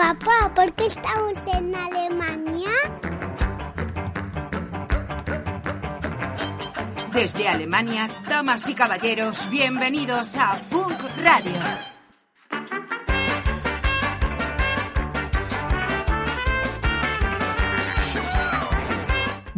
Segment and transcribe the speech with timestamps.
[0.00, 2.70] Papá, ¿por qué estamos en Alemania?
[7.12, 11.89] Desde Alemania, damas y caballeros, bienvenidos a Funk Radio.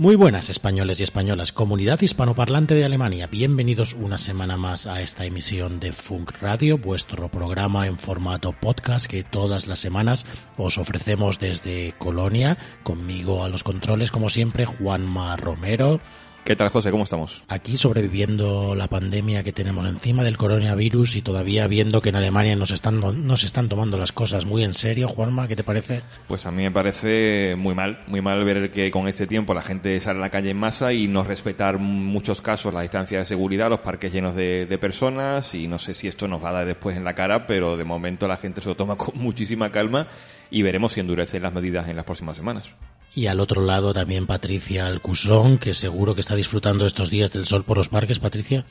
[0.03, 5.27] Muy buenas españoles y españolas, comunidad hispanoparlante de Alemania, bienvenidos una semana más a esta
[5.27, 10.27] emisión de Funk Radio, vuestro programa en formato podcast que todas las semanas
[10.57, 16.01] os ofrecemos desde Colonia, conmigo a los controles como siempre Juanma Romero.
[16.45, 16.91] ¿Qué tal, José?
[16.91, 17.41] ¿Cómo estamos?
[17.47, 22.57] Aquí sobreviviendo la pandemia que tenemos encima del coronavirus y todavía viendo que en Alemania
[22.57, 25.07] nos están, nos están tomando las cosas muy en serio.
[25.07, 26.03] Juanma, ¿qué te parece?
[26.27, 29.63] Pues a mí me parece muy mal, muy mal ver que con este tiempo la
[29.63, 33.25] gente sale a la calle en masa y no respetar muchos casos la distancia de
[33.25, 36.55] seguridad, los parques llenos de, de personas y no sé si esto nos va a
[36.55, 39.71] dar después en la cara, pero de momento la gente se lo toma con muchísima
[39.71, 40.09] calma
[40.51, 42.69] y veremos si endurecen las medidas en las próximas semanas.
[43.15, 47.45] Y al otro lado también Patricia Alcusón, que seguro que está disfrutando estos días del
[47.45, 48.65] sol por los parques, Patricia.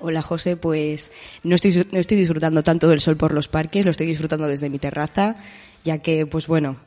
[0.00, 1.12] Hola José, pues
[1.44, 4.70] no estoy, no estoy disfrutando tanto del sol por los parques, lo estoy disfrutando desde
[4.70, 5.36] mi terraza,
[5.84, 6.78] ya que, pues bueno,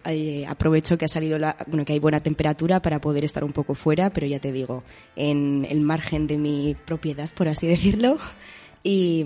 [0.47, 3.75] aprovecho que ha salido la, bueno, que hay buena temperatura para poder estar un poco
[3.75, 4.83] fuera, pero ya te digo,
[5.15, 8.17] en el margen de mi propiedad, por así decirlo.
[8.83, 9.23] Y,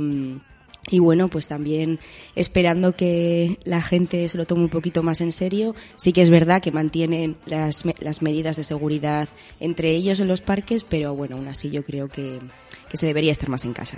[0.90, 2.00] y bueno, pues también
[2.36, 5.76] esperando que la gente se lo tome un poquito más en serio.
[5.96, 10.42] Sí que es verdad que mantienen las, las medidas de seguridad entre ellos en los
[10.42, 12.40] parques, pero bueno, aún así yo creo que,
[12.94, 13.98] que se debería estar más en casa.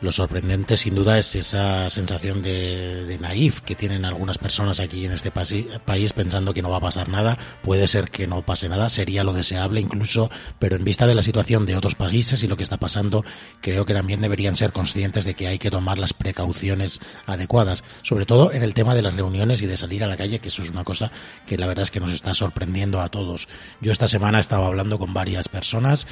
[0.00, 5.04] Lo sorprendente, sin duda, es esa sensación de, de naif que tienen algunas personas aquí
[5.04, 7.36] en este país pensando que no va a pasar nada.
[7.64, 10.30] Puede ser que no pase nada, sería lo deseable incluso,
[10.60, 13.24] pero en vista de la situación de otros países y lo que está pasando,
[13.60, 18.26] creo que también deberían ser conscientes de que hay que tomar las precauciones adecuadas, sobre
[18.26, 20.62] todo en el tema de las reuniones y de salir a la calle, que eso
[20.62, 21.10] es una cosa
[21.48, 23.48] que la verdad es que nos está sorprendiendo a todos.
[23.80, 26.06] Yo esta semana he estado hablando con varias personas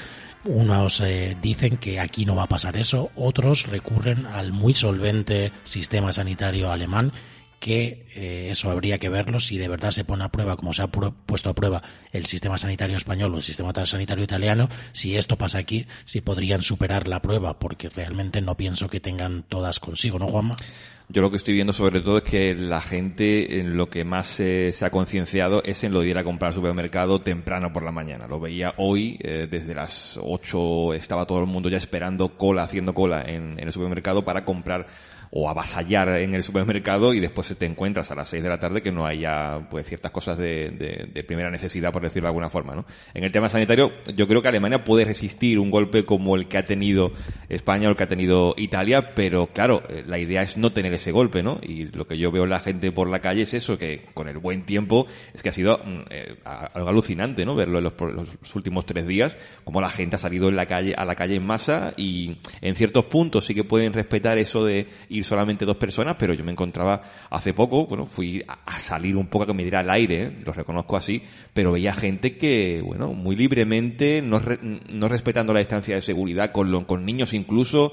[0.44, 5.52] unos eh, dicen que aquí no va a pasar eso, otros recurren al muy solvente
[5.64, 7.12] sistema sanitario alemán
[7.64, 10.82] que eh, eso habría que verlo si de verdad se pone a prueba, como se
[10.82, 11.82] ha puesto a prueba
[12.12, 16.60] el sistema sanitario español o el sistema sanitario italiano, si esto pasa aquí, si podrían
[16.60, 20.56] superar la prueba, porque realmente no pienso que tengan todas consigo, ¿no, Juanma?
[21.08, 24.26] Yo lo que estoy viendo sobre todo es que la gente en lo que más
[24.26, 27.92] se ha concienciado es en lo de ir a comprar al supermercado temprano por la
[27.92, 28.26] mañana.
[28.26, 32.94] Lo veía hoy, eh, desde las 8 estaba todo el mundo ya esperando cola, haciendo
[32.94, 34.86] cola en, en el supermercado para comprar
[35.36, 38.82] o avasallar en el supermercado y después te encuentras a las 6 de la tarde
[38.82, 42.48] que no haya pues ciertas cosas de, de, de, primera necesidad, por decirlo de alguna
[42.48, 42.76] forma.
[42.76, 42.84] ¿no?
[43.14, 46.58] En el tema sanitario, yo creo que Alemania puede resistir un golpe como el que
[46.58, 47.10] ha tenido
[47.48, 51.10] España o el que ha tenido Italia, pero claro, la idea es no tener ese
[51.10, 51.58] golpe, ¿no?
[51.60, 54.38] Y lo que yo veo la gente por la calle es eso, que con el
[54.38, 55.80] buen tiempo es que ha sido
[56.10, 57.56] eh, algo alucinante, ¿no?
[57.56, 60.94] Verlo en los, los, últimos tres días, como la gente ha salido en la calle,
[60.96, 64.86] a la calle en masa y en ciertos puntos sí que pueden respetar eso de
[65.08, 69.26] ir solamente dos personas, pero yo me encontraba hace poco, bueno, fui a, salir un
[69.26, 70.38] poco a que me diera el aire, ¿eh?
[70.44, 75.60] lo reconozco así, pero veía gente que, bueno, muy libremente, no, re, no respetando la
[75.60, 77.92] distancia de seguridad, con, lo, con niños incluso,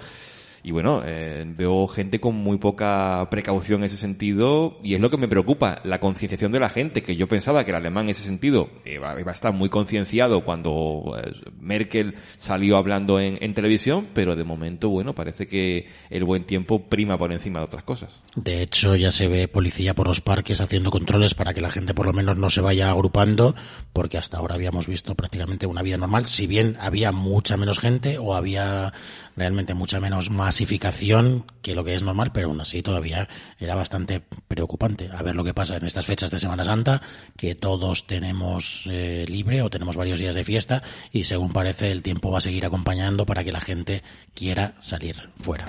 [0.64, 5.10] y bueno, eh, veo gente con muy poca precaución en ese sentido y es lo
[5.10, 8.12] que me preocupa, la concienciación de la gente, que yo pensaba que el alemán en
[8.12, 14.08] ese sentido iba, iba a estar muy concienciado cuando eh, Merkel salió hablando en, televisión,
[14.14, 18.22] pero de momento, bueno, parece que el buen tiempo prima por encima de otras cosas.
[18.36, 21.94] De hecho, ya se ve policía por los parques haciendo controles para que la gente
[21.94, 23.56] por lo menos no se vaya agrupando,
[23.92, 28.18] porque hasta ahora habíamos visto prácticamente una vida normal, si bien había mucha menos gente
[28.18, 28.94] o había
[29.36, 34.22] realmente mucha menos masificación que lo que es normal, pero aún así todavía era bastante
[34.50, 35.10] preocupante.
[35.14, 37.02] A ver lo que pasa en estas fechas de Semana Santa,
[37.38, 42.04] que todos tenemos eh, libre o tenemos varios días de fiesta y según parece el
[42.04, 44.04] tiempo va a seguir acompañando para que la gente
[44.34, 45.64] quiera salir fuera.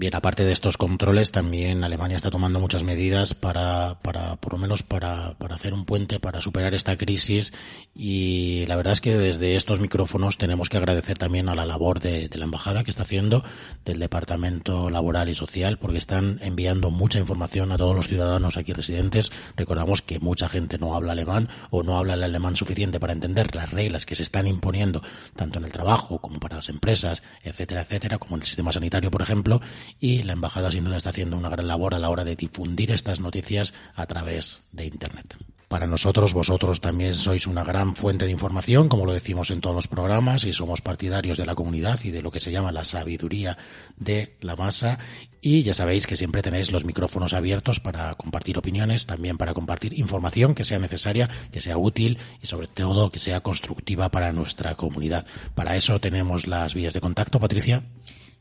[0.00, 4.58] Bien, aparte de estos controles, también Alemania está tomando muchas medidas para, para por lo
[4.60, 7.52] menos para, para hacer un puente, para superar esta crisis.
[7.96, 11.98] Y la verdad es que desde estos micrófonos tenemos que agradecer también a la labor
[11.98, 13.42] de, de la embajada que está haciendo,
[13.84, 18.72] del Departamento Laboral y Social, porque están enviando mucha información a todos los ciudadanos aquí
[18.72, 19.32] residentes.
[19.56, 23.56] Recordamos que mucha gente no habla alemán o no habla el alemán suficiente para entender
[23.56, 25.02] las reglas que se están imponiendo
[25.34, 29.10] tanto en el trabajo como para las empresas, etcétera, etcétera, como en el sistema sanitario,
[29.10, 29.60] por ejemplo
[30.00, 32.90] y la embajada sin duda está haciendo una gran labor a la hora de difundir
[32.90, 35.36] estas noticias a través de Internet.
[35.68, 39.76] Para nosotros, vosotros también sois una gran fuente de información, como lo decimos en todos
[39.76, 42.84] los programas, y somos partidarios de la comunidad y de lo que se llama la
[42.84, 43.58] sabiduría
[43.98, 44.98] de la masa.
[45.42, 49.92] Y ya sabéis que siempre tenéis los micrófonos abiertos para compartir opiniones, también para compartir
[49.98, 54.74] información que sea necesaria, que sea útil y sobre todo que sea constructiva para nuestra
[54.74, 55.26] comunidad.
[55.54, 57.84] Para eso tenemos las vías de contacto, Patricia.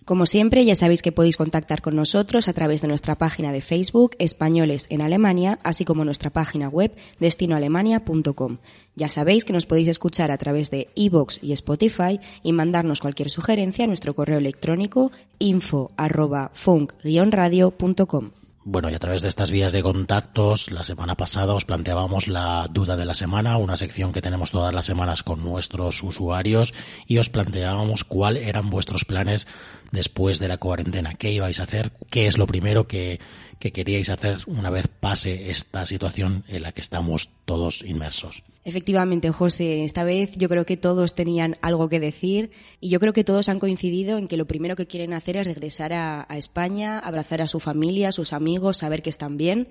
[0.07, 3.59] Como siempre, ya sabéis que podéis contactar con nosotros a través de nuestra página de
[3.59, 8.59] Facebook Españoles en Alemania, así como nuestra página web destinoalemania.com.
[8.95, 13.29] Ya sabéis que nos podéis escuchar a través de iVoox y Spotify y mandarnos cualquier
[13.29, 18.31] sugerencia a nuestro correo electrónico info arroba funk-radio.com.
[18.69, 22.67] Bueno, y a través de estas vías de contactos, la semana pasada os planteábamos la
[22.69, 26.73] duda de la semana, una sección que tenemos todas las semanas con nuestros usuarios,
[27.05, 29.47] y os planteábamos cuáles eran vuestros planes
[29.91, 33.19] después de la cuarentena, qué ibais a hacer, qué es lo primero que,
[33.59, 38.43] que queríais hacer una vez pase esta situación en la que estamos todos inmersos.
[38.63, 42.51] Efectivamente, José, esta vez yo creo que todos tenían algo que decir
[42.81, 45.47] y yo creo que todos han coincidido en que lo primero que quieren hacer es
[45.47, 49.69] regresar a, a España, abrazar a su familia, a sus amigos, saber que están bien.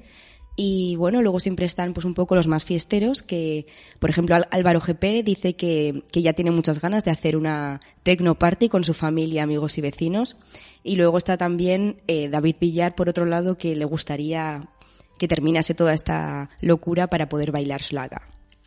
[0.56, 3.66] Y bueno, luego siempre están pues un poco los más fiesteros, que
[3.98, 8.38] por ejemplo Álvaro GP dice que, que ya tiene muchas ganas de hacer una techno
[8.38, 10.36] party con su familia, amigos y vecinos.
[10.82, 14.70] Y luego está también eh, David Villar, por otro lado, que le gustaría
[15.18, 18.22] que terminase toda esta locura para poder bailar Schlager.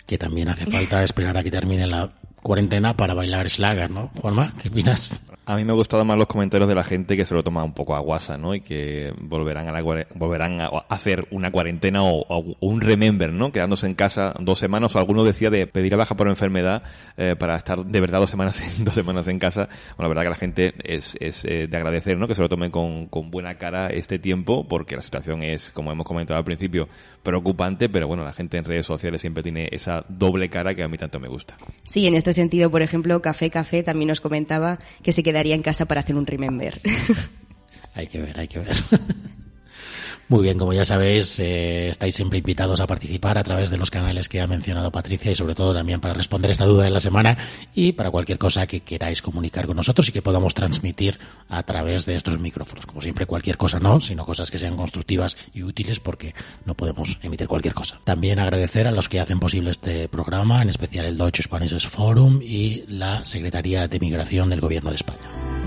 [0.05, 4.11] Que también hace falta esperar a que termine la cuarentena para bailar Schlager, ¿no?
[4.21, 5.19] Juanma, ¿qué opinas?
[5.49, 7.63] A mí me han gustado más los comentarios de la gente que se lo toma
[7.63, 8.53] un poco a guasa, ¿no?
[8.53, 9.81] Y que volverán a la,
[10.13, 13.51] volverán a hacer una cuarentena o, un remember, ¿no?
[13.51, 16.83] Quedándose en casa dos semanas o alguno decía de pedir a baja por enfermedad
[17.17, 19.67] eh, para estar de verdad dos semanas dos semanas en casa.
[19.97, 22.27] Bueno, la verdad que la gente es, es eh, de agradecer, ¿no?
[22.27, 25.91] Que se lo tomen con, con buena cara este tiempo porque la situación es, como
[25.91, 26.87] hemos comentado al principio,
[27.23, 30.87] preocupante, pero bueno, la gente en redes sociales siempre tiene esa doble cara que a
[30.87, 31.57] mí tanto me gusta.
[31.81, 35.61] Sí, en este sentido, por ejemplo, Café Café también nos comentaba que se quedaría en
[35.61, 36.81] casa para hacer un remember.
[37.93, 38.75] hay que ver, hay que ver.
[40.29, 43.89] Muy bien, como ya sabéis, eh, estáis siempre invitados a participar a través de los
[43.89, 46.99] canales que ha mencionado Patricia y sobre todo también para responder esta duda de la
[46.99, 47.35] semana
[47.73, 51.17] y para cualquier cosa que queráis comunicar con nosotros y que podamos transmitir
[51.47, 52.85] a través de estos micrófonos.
[52.85, 57.17] Como siempre, cualquier cosa no, sino cosas que sean constructivas y útiles porque no podemos
[57.23, 57.99] emitir cualquier cosa.
[58.03, 62.39] También agradecer a los que hacen posible este programa, en especial el Deutsche Spanisches Forum
[62.43, 65.58] y la Secretaría de Migración del Gobierno de España.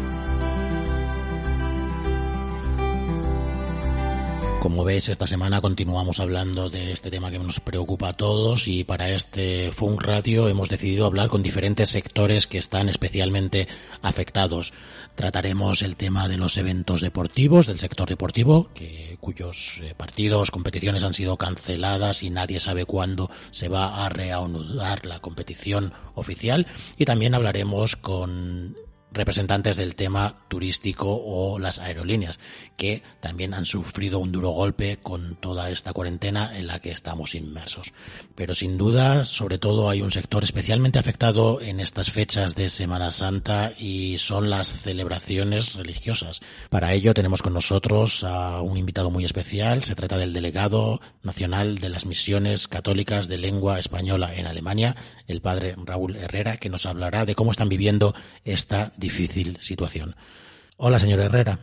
[4.62, 8.84] Como veis, esta semana continuamos hablando de este tema que nos preocupa a todos y
[8.84, 13.66] para este Funk Radio hemos decidido hablar con diferentes sectores que están especialmente
[14.02, 14.72] afectados.
[15.16, 18.70] Trataremos el tema de los eventos deportivos, del sector deportivo,
[19.18, 25.06] cuyos eh, partidos, competiciones han sido canceladas y nadie sabe cuándo se va a reanudar
[25.06, 26.68] la competición oficial.
[26.96, 28.76] Y también hablaremos con
[29.12, 32.40] representantes del tema turístico o las aerolíneas,
[32.76, 37.34] que también han sufrido un duro golpe con toda esta cuarentena en la que estamos
[37.34, 37.92] inmersos.
[38.34, 43.12] Pero sin duda, sobre todo, hay un sector especialmente afectado en estas fechas de Semana
[43.12, 46.40] Santa y son las celebraciones religiosas.
[46.70, 49.82] Para ello tenemos con nosotros a un invitado muy especial.
[49.82, 55.40] Se trata del delegado nacional de las misiones católicas de lengua española en Alemania, el
[55.40, 58.14] padre Raúl Herrera, que nos hablará de cómo están viviendo
[58.44, 60.14] esta difícil situación.
[60.78, 61.58] Hola, señor Herrera.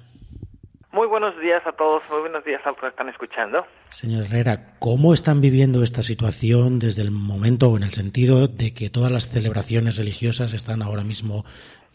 [0.92, 3.66] Muy buenos días a todos, muy buenos días a los que están escuchando.
[3.90, 8.74] Señor Herrera, ¿cómo están viviendo esta situación desde el momento o en el sentido de
[8.74, 11.44] que todas las celebraciones religiosas están ahora mismo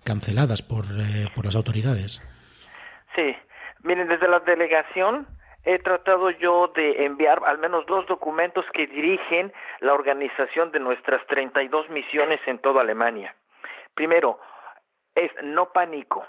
[0.04, 2.22] canceladas por, eh, por las autoridades?
[3.16, 3.34] Sí,
[3.82, 5.26] miren, desde la delegación
[5.64, 11.26] he tratado yo de enviar al menos dos documentos que dirigen la organización de nuestras
[11.26, 13.34] 32 misiones en toda Alemania.
[13.94, 14.38] Primero,
[15.14, 16.26] es no pánico.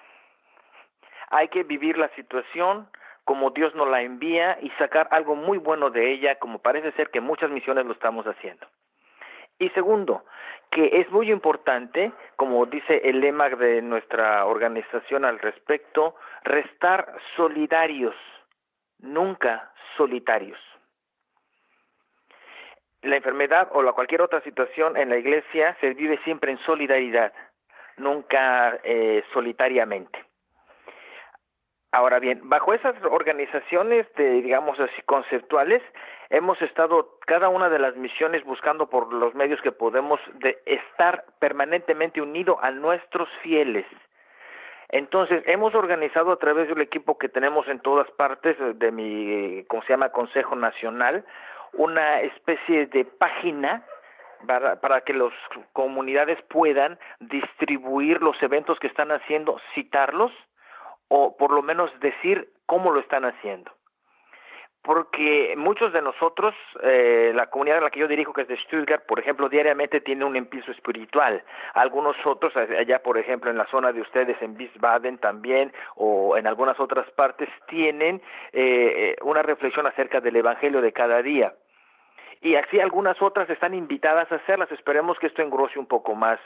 [1.29, 2.87] Hay que vivir la situación
[3.25, 7.09] como Dios nos la envía y sacar algo muy bueno de ella, como parece ser
[7.09, 8.67] que muchas misiones lo estamos haciendo.
[9.57, 10.23] Y segundo,
[10.69, 18.15] que es muy importante, como dice el lema de nuestra organización al respecto, restar solidarios,
[18.99, 20.59] nunca solitarios.
[23.01, 27.33] La enfermedad o la cualquier otra situación en la iglesia se vive siempre en solidaridad,
[27.97, 30.25] nunca eh, solitariamente.
[31.91, 35.81] Ahora bien, bajo esas organizaciones, de, digamos así, conceptuales,
[36.29, 41.23] hemos estado cada una de las misiones buscando por los medios que podemos de estar
[41.39, 43.85] permanentemente unido a nuestros fieles.
[44.89, 49.81] Entonces, hemos organizado a través del equipo que tenemos en todas partes de mi, ¿cómo
[49.83, 51.23] se llama?, Consejo Nacional,
[51.73, 53.83] una especie de página
[54.47, 55.33] para, para que las
[55.73, 60.31] comunidades puedan distribuir los eventos que están haciendo, citarlos,
[61.07, 63.71] o por lo menos decir cómo lo están haciendo.
[64.85, 68.57] Porque muchos de nosotros, eh, la comunidad a la que yo dirijo, que es de
[68.57, 71.43] Stuttgart, por ejemplo, diariamente tiene un impulso espiritual.
[71.73, 76.45] Algunos otros, allá por ejemplo en la zona de ustedes, en Wiesbaden también, o en
[76.45, 78.21] algunas otras partes, tienen
[78.53, 81.55] eh, una reflexión acerca del Evangelio de cada día.
[82.41, 84.71] Y así algunas otras están invitadas a hacerlas.
[84.71, 86.39] Esperemos que esto engrose un poco más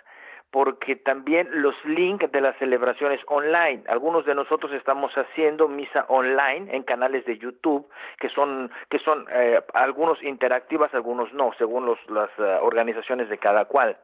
[0.51, 3.83] porque también los links de las celebraciones online.
[3.87, 7.87] Algunos de nosotros estamos haciendo misa online en canales de YouTube
[8.19, 13.37] que son que son eh, algunos interactivas, algunos no, según los, las uh, organizaciones de
[13.37, 13.97] cada cual.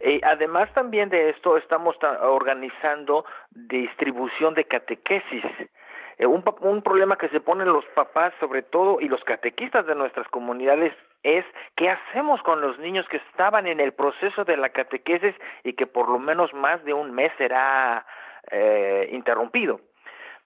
[0.00, 5.44] Eh, además también de esto estamos organizando distribución de catequesis
[6.22, 9.96] eh, un, un problema que se ponen los papás, sobre todo, y los catequistas de
[9.96, 10.92] nuestras comunidades
[11.24, 11.44] es
[11.76, 15.86] qué hacemos con los niños que estaban en el proceso de la catequesis y que
[15.86, 18.06] por lo menos más de un mes será
[18.52, 19.80] eh, interrumpido.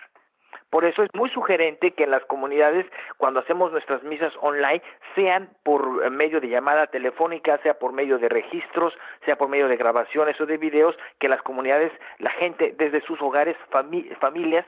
[0.72, 2.86] Por eso es muy sugerente que en las comunidades,
[3.18, 4.82] cuando hacemos nuestras misas online,
[5.16, 9.76] sean por medio de llamada telefónica, sea por medio de registros, sea por medio de
[9.76, 14.66] grabaciones o de videos, que las comunidades, la gente desde sus hogares, familias,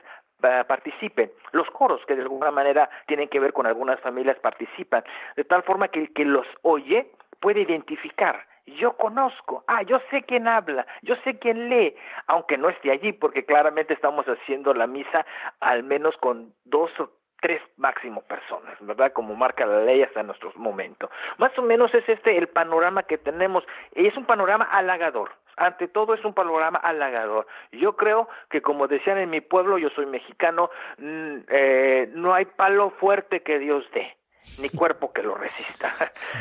[0.68, 1.30] participen.
[1.52, 5.02] Los coros, que de alguna manera tienen que ver con algunas familias, participan.
[5.36, 7.06] De tal forma que el que los oye
[7.40, 11.94] puede identificar yo conozco, ah, yo sé quién habla, yo sé quién lee,
[12.26, 15.26] aunque no esté allí, porque claramente estamos haciendo la misa
[15.60, 19.12] al menos con dos o tres máximo personas, ¿verdad?
[19.12, 21.10] Como marca la ley hasta nuestro momento.
[21.36, 25.86] Más o menos es este el panorama que tenemos, y es un panorama halagador, ante
[25.86, 27.46] todo es un panorama halagador.
[27.72, 32.46] Yo creo que como decían en mi pueblo, yo soy mexicano, mm, eh, no hay
[32.46, 34.16] palo fuerte que Dios dé,
[34.60, 35.92] ni cuerpo que lo resista.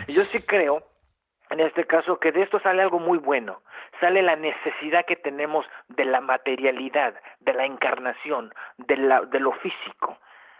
[0.08, 0.93] Yo sí creo
[1.54, 3.62] en este caso, que de esto sale algo muy bueno,
[4.00, 9.52] sale la necesidad que tenemos de la materialidad, de la encarnación, de, la, de lo
[9.54, 10.18] físico.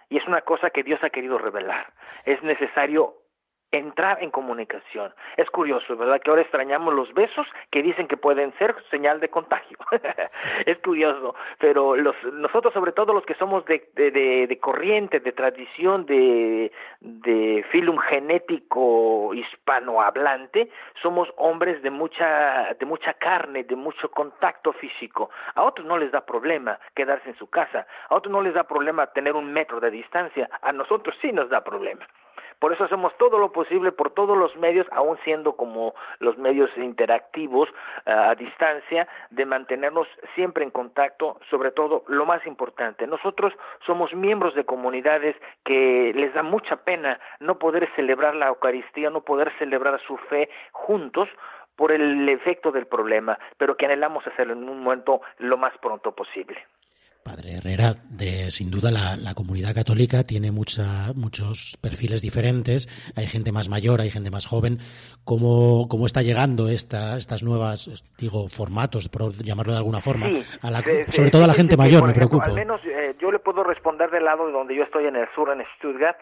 [0.10, 1.88] Y es una cosa que Dios ha querido revelar.
[2.26, 3.16] Es necesario
[3.78, 5.14] entrar en comunicación.
[5.38, 6.22] Es curioso, ¿verdad?
[6.22, 9.78] Que ahora extrañamos los besos que dicen que pueden ser señal de contagio.
[10.66, 14.12] es curioso, pero los, nosotros, sobre todo los que somos de, de,
[14.48, 20.70] de, corriente, de tradición, de, de filum genético hispanohablante,
[21.02, 25.30] somos hombres de mucha, de mucha carne, de mucho contacto físico.
[25.56, 28.64] A otros no les da problema quedarse en su casa, a otros no les da
[28.64, 32.06] problema tener un metro de distancia, a nosotros sí nos da problema.
[32.64, 36.70] Por eso hacemos todo lo posible por todos los medios, aún siendo como los medios
[36.78, 37.68] interactivos
[38.06, 43.06] eh, a distancia, de mantenernos siempre en contacto, sobre todo lo más importante.
[43.06, 43.52] Nosotros
[43.86, 49.26] somos miembros de comunidades que les da mucha pena no poder celebrar la Eucaristía, no
[49.26, 51.28] poder celebrar su fe juntos,
[51.76, 56.14] por el efecto del problema, pero que anhelamos hacerlo en un momento lo más pronto
[56.14, 56.64] posible.
[57.24, 62.88] Padre Herrera, de, sin duda la, la, comunidad católica tiene mucha, muchos perfiles diferentes.
[63.16, 64.80] Hay gente más mayor, hay gente más joven.
[65.24, 70.28] ¿Cómo, cómo está llegando esta, estas nuevas, digo, formatos, por llamarlo de alguna forma?
[70.28, 72.50] Sí, a la, sí, sobre sí, todo a la gente mayor, me ejemplo, preocupo.
[72.50, 75.28] Al menos eh, yo le puedo responder del lado de donde yo estoy en el
[75.34, 76.18] sur, en Stuttgart,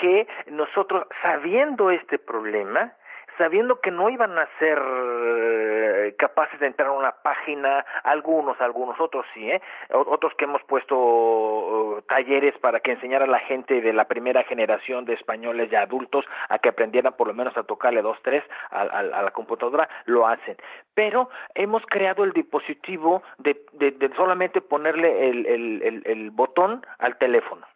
[0.00, 2.94] que nosotros, sabiendo este problema,
[3.38, 8.98] sabiendo que no iban a ser eh, capaces de entrar a una página, algunos, algunos
[9.00, 9.60] otros sí, ¿eh?
[9.90, 14.42] otros que hemos puesto uh, talleres para que enseñara a la gente de la primera
[14.44, 18.42] generación de españoles ya adultos a que aprendieran por lo menos a tocarle dos, tres
[18.70, 20.56] a, a, la computadora, lo hacen.
[20.94, 26.84] Pero hemos creado el dispositivo de, de, de solamente ponerle el, el, el, el botón
[26.98, 27.66] al teléfono.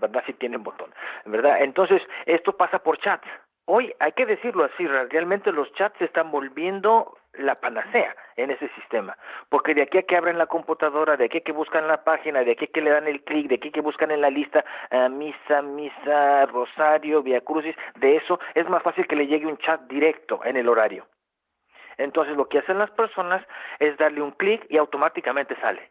[0.00, 0.22] ¿verdad?
[0.26, 0.92] Si tienen botón,
[1.24, 1.62] ¿verdad?
[1.62, 3.22] Entonces, esto pasa por chat.
[3.68, 8.68] Hoy, hay que decirlo así, realmente los chats se están volviendo la panacea en ese
[8.76, 9.18] sistema,
[9.48, 12.44] porque de aquí a que abren la computadora, de aquí a que buscan la página,
[12.44, 14.30] de aquí a que le dan el clic, de aquí a que buscan en la
[14.30, 19.46] lista uh, misa, misa, rosario, via crucis, de eso es más fácil que le llegue
[19.46, 21.04] un chat directo en el horario.
[21.98, 23.44] Entonces lo que hacen las personas
[23.80, 25.90] es darle un clic y automáticamente sale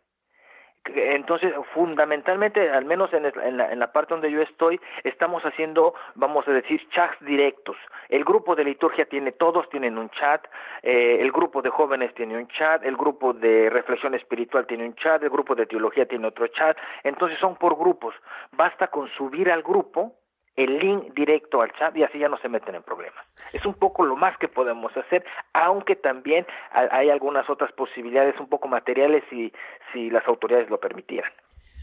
[0.94, 3.24] entonces fundamentalmente al menos en,
[3.58, 7.78] la, en, la, parte donde yo estoy estamos haciendo vamos a decir chats directos.
[8.10, 10.46] El grupo de liturgia tiene todos tienen un chat
[10.84, 14.96] eh, el grupo de jóvenes tiene un chat el grupo de reflexión espiritual tiene un
[14.96, 16.78] chat el grupo de teología tiene otro chat.
[17.04, 18.16] Entonces son por grupos.
[18.52, 20.14] Basta con subir al grupo
[20.56, 23.26] el link directo al chat y así ya no se meten en problemas.
[23.54, 28.48] Es un poco lo más que podemos hacer, aunque también hay algunas otras posibilidades un
[28.48, 29.52] poco materiales si,
[29.92, 31.32] si las autoridades lo permitieran.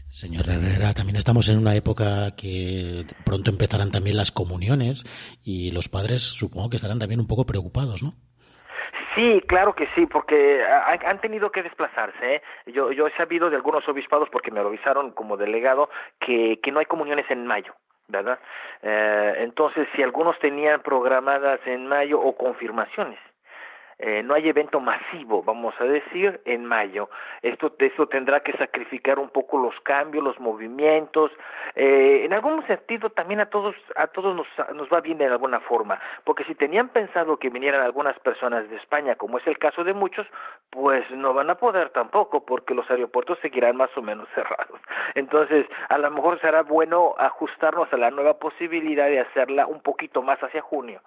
[0.07, 5.03] Señor Herrera, también estamos en una época que pronto empezarán también las comuniones
[5.43, 8.13] y los padres supongo que estarán también un poco preocupados, ¿no?
[9.15, 12.35] Sí, claro que sí, porque han tenido que desplazarse.
[12.35, 12.41] ¿eh?
[12.67, 15.89] Yo, yo he sabido de algunos obispados, porque me lo avisaron como delegado,
[16.19, 17.75] que, que no hay comuniones en mayo.
[18.07, 18.39] ¿Verdad?
[18.81, 23.19] Eh, entonces, si algunos tenían programadas en mayo o confirmaciones,
[24.05, 27.09] eh, no hay evento masivo, vamos a decir, en mayo.
[27.41, 31.31] Esto, esto tendrá que sacrificar un poco los cambios, los movimientos.
[31.73, 35.61] Eh, en algún sentido, también a todos, a todos nos, nos va bien de alguna
[35.61, 39.85] forma, porque si tenían pensado que vinieran algunas personas de España, como es el caso
[39.85, 40.27] de muchos,
[40.69, 44.81] pues no van a poder tampoco, porque los aeropuertos seguirán más o menos cerrados.
[45.15, 50.21] Entonces, a lo mejor será bueno ajustarnos a la nueva posibilidad de hacerla un poquito
[50.21, 50.99] más hacia junio.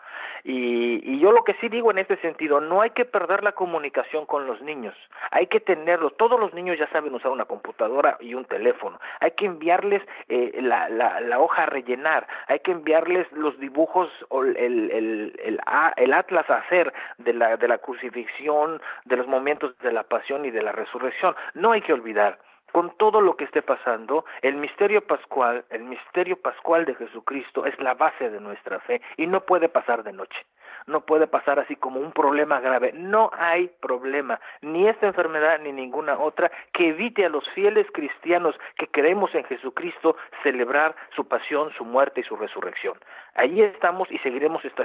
[0.45, 3.53] Y, y yo lo que sí digo en este sentido, no hay que perder la
[3.53, 4.95] comunicación con los niños,
[5.31, 9.33] hay que tenerlo, todos los niños ya saben usar una computadora y un teléfono, hay
[9.33, 14.43] que enviarles eh, la, la, la, hoja a rellenar, hay que enviarles los dibujos o
[14.43, 15.61] el, el, el,
[15.97, 20.45] el, atlas a hacer de la, de la crucifixión, de los momentos de la pasión
[20.45, 22.39] y de la resurrección, no hay que olvidar
[22.73, 27.79] con todo lo que esté pasando, el misterio pascual, el misterio pascual de Jesucristo es
[27.79, 30.45] la base de nuestra fe y no puede pasar de noche.
[30.87, 32.93] No puede pasar así como un problema grave.
[32.95, 38.55] No hay problema, ni esta enfermedad ni ninguna otra, que evite a los fieles cristianos
[38.77, 42.95] que creemos en Jesucristo celebrar su pasión, su muerte y su resurrección.
[43.35, 44.77] Allí estamos y seguiremos estando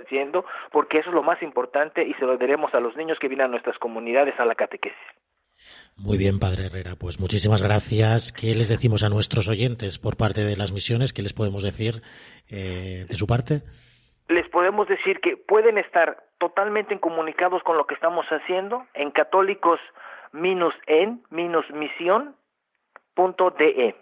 [0.72, 3.46] porque eso es lo más importante y se lo daremos a los niños que vienen
[3.46, 4.98] a nuestras comunidades a la catequesis.
[5.96, 6.96] Muy bien, Padre Herrera.
[6.96, 8.32] Pues muchísimas gracias.
[8.32, 11.14] ¿Qué les decimos a nuestros oyentes por parte de las misiones?
[11.14, 12.02] ¿Qué les podemos decir
[12.50, 13.62] eh, de su parte?
[14.32, 19.78] Les podemos decir que pueden estar totalmente comunicados con lo que estamos haciendo en católicos
[20.32, 21.70] minus en minus
[23.52, 23.94] de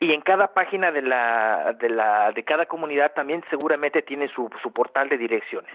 [0.00, 4.50] y en cada página de la de la de cada comunidad también seguramente tiene su,
[4.62, 5.72] su portal de direcciones.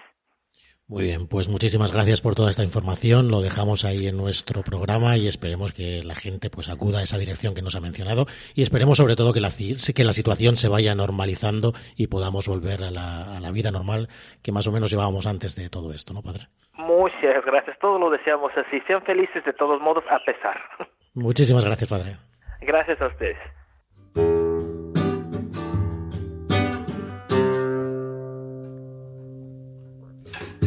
[0.89, 3.29] Muy bien, pues muchísimas gracias por toda esta información.
[3.29, 7.19] Lo dejamos ahí en nuestro programa y esperemos que la gente pues acuda a esa
[7.19, 8.25] dirección que nos ha mencionado
[8.55, 12.83] y esperemos sobre todo que la, que la situación se vaya normalizando y podamos volver
[12.83, 14.07] a la, a la vida normal
[14.41, 16.47] que más o menos llevábamos antes de todo esto, ¿no, padre?
[16.73, 17.77] Muchas gracias.
[17.77, 18.81] Todos lo deseamos así.
[18.87, 20.57] Sean felices de todos modos a pesar.
[21.13, 22.17] Muchísimas gracias, padre.
[22.61, 23.37] Gracias a ustedes.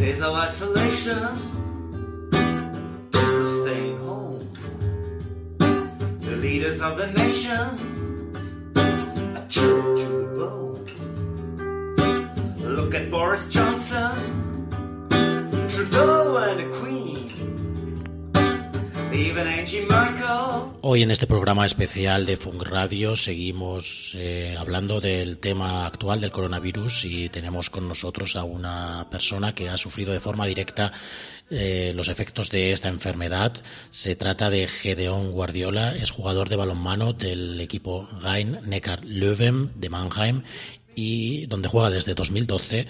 [0.02, 1.22] Days of isolation,
[3.12, 4.42] days of staying home.
[6.22, 8.34] The leaders of the nation
[9.36, 10.86] are chilled to the bone.
[12.58, 14.66] Look at Boris Johnson,
[15.70, 17.41] Trudeau, and the Queen.
[20.80, 26.32] Hoy en este programa especial de Funk Radio seguimos eh, hablando del tema actual del
[26.32, 30.92] coronavirus y tenemos con nosotros a una persona que ha sufrido de forma directa
[31.50, 33.52] eh, los efectos de esta enfermedad.
[33.90, 39.90] Se trata de Gedeon Guardiola, es jugador de balonmano del equipo Rhein Neckar Löwen de
[39.90, 40.42] Mannheim
[40.94, 42.86] y donde juega desde 2012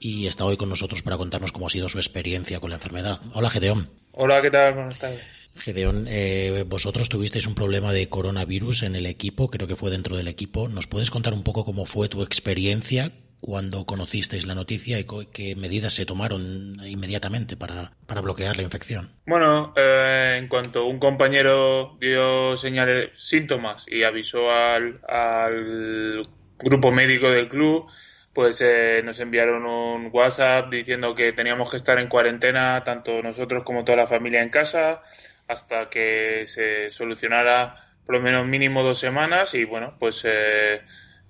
[0.00, 3.20] y está hoy con nosotros para contarnos cómo ha sido su experiencia con la enfermedad.
[3.34, 3.90] Hola Gedeón.
[4.12, 4.72] Hola, ¿qué tal?
[4.72, 5.36] Buenas tardes.
[5.58, 10.16] Gedeón, eh, vosotros tuvisteis un problema de coronavirus en el equipo, creo que fue dentro
[10.16, 10.68] del equipo.
[10.68, 15.54] ¿Nos puedes contar un poco cómo fue tu experiencia cuando conocisteis la noticia y qué
[15.56, 19.10] medidas se tomaron inmediatamente para, para bloquear la infección?
[19.26, 26.22] Bueno, eh, en cuanto un compañero dio señales, síntomas y avisó al, al
[26.58, 27.86] grupo médico del club,
[28.32, 33.64] pues eh, nos enviaron un WhatsApp diciendo que teníamos que estar en cuarentena, tanto nosotros
[33.64, 35.00] como toda la familia en casa,
[35.48, 40.80] hasta que se solucionara por lo menos mínimo dos semanas y bueno, pues eh,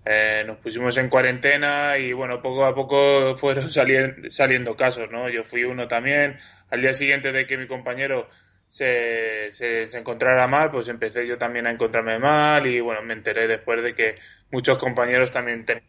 [0.04, 5.28] eh, nos pusimos en cuarentena y bueno, poco a poco fueron saliendo, saliendo casos, ¿no?
[5.28, 6.36] Yo fui uno también.
[6.70, 8.28] Al día siguiente de que mi compañero
[8.68, 13.48] se, se, encontrara mal, pues empecé yo también a encontrarme mal y bueno, me enteré
[13.48, 14.16] después de que
[14.50, 15.84] muchos compañeros también tenían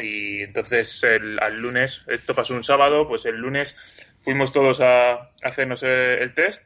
[0.00, 3.76] y entonces el, al lunes, esto pasó un sábado, pues el lunes
[4.20, 6.64] fuimos todos a hacernos el, el test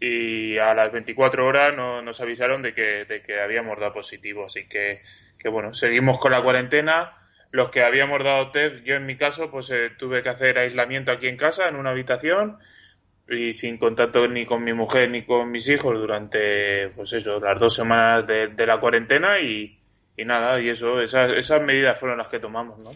[0.00, 4.46] y a las 24 horas no- nos avisaron de que, de que habíamos dado positivo.
[4.46, 5.02] Así que,
[5.38, 7.16] que bueno, seguimos con la cuarentena.
[7.50, 11.12] Los que habíamos dado test, yo en mi caso, pues eh, tuve que hacer aislamiento
[11.12, 12.58] aquí en casa, en una habitación,
[13.28, 17.58] y sin contacto ni con mi mujer ni con mis hijos durante, pues eso, las
[17.60, 19.78] dos semanas de, de la cuarentena y,
[20.16, 22.90] y nada, y eso, esas, esas medidas fueron las que tomamos, ¿no?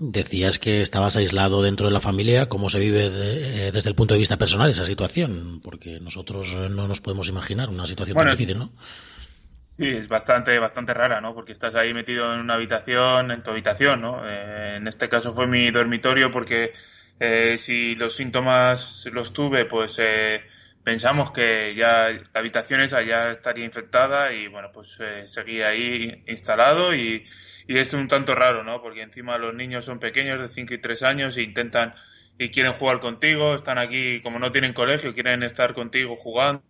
[0.00, 2.48] Decías que estabas aislado dentro de la familia.
[2.48, 5.60] ¿Cómo se vive de- eh, desde el punto de vista personal esa situación?
[5.62, 8.72] Porque nosotros no nos podemos imaginar una situación Bueno, tan difícil, ¿no?
[9.66, 11.34] Sí, es bastante, bastante rara, ¿no?
[11.34, 14.22] Porque estás ahí metido en una habitación, en tu habitación, ¿no?
[14.26, 16.72] Eh, en este caso fue mi dormitorio porque
[17.18, 20.42] eh, si los síntomas los tuve, pues eh,
[20.84, 26.24] pensamos que ya la habitación esa ya estaría infectada y bueno, pues eh, seguí ahí
[26.26, 27.26] instalado y,
[27.66, 28.80] y es un tanto raro, ¿no?
[28.82, 31.94] Porque encima los niños son pequeños de 5 y 3 años e intentan
[32.38, 36.62] y quieren jugar contigo, están aquí, como no tienen colegio, quieren estar contigo jugando